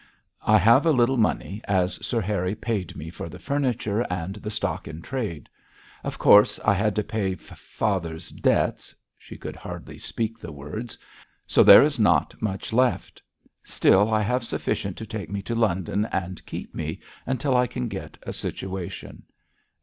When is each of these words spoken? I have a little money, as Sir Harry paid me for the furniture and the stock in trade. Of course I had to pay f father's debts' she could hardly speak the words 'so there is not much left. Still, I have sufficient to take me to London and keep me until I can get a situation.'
I 0.41 0.57
have 0.57 0.87
a 0.87 0.91
little 0.91 1.19
money, 1.19 1.61
as 1.65 2.03
Sir 2.03 2.21
Harry 2.21 2.55
paid 2.55 2.95
me 2.95 3.11
for 3.11 3.29
the 3.29 3.37
furniture 3.37 4.01
and 4.09 4.37
the 4.37 4.49
stock 4.49 4.87
in 4.87 5.03
trade. 5.03 5.47
Of 6.03 6.17
course 6.17 6.59
I 6.61 6.73
had 6.73 6.95
to 6.95 7.03
pay 7.03 7.33
f 7.33 7.39
father's 7.39 8.29
debts' 8.29 8.95
she 9.15 9.37
could 9.37 9.55
hardly 9.55 9.99
speak 9.99 10.39
the 10.39 10.51
words 10.51 10.97
'so 11.45 11.63
there 11.63 11.83
is 11.83 11.99
not 11.99 12.41
much 12.41 12.73
left. 12.73 13.21
Still, 13.63 14.11
I 14.11 14.23
have 14.23 14.43
sufficient 14.43 14.97
to 14.97 15.05
take 15.05 15.29
me 15.29 15.43
to 15.43 15.53
London 15.53 16.05
and 16.11 16.43
keep 16.47 16.73
me 16.73 16.99
until 17.27 17.55
I 17.55 17.67
can 17.67 17.87
get 17.87 18.17
a 18.23 18.33
situation.' 18.33 19.21